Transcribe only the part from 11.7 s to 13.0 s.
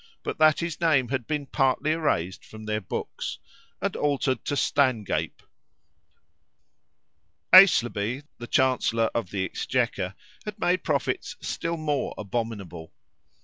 more abominable.